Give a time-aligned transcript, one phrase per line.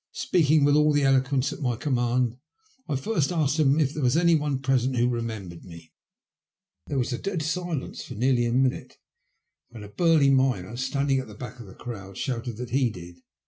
[0.13, 2.39] Speaking with all the eloquence at my command,
[2.89, 5.93] I first asked them if there was any one present who remembered me.
[6.87, 8.97] There was a dead silence for nearly a minute,
[9.69, 10.65] then a burly miner MY CHANCE IN LIFE.
[10.65, 13.17] 27 standing at the back of the crowd shouted that he did.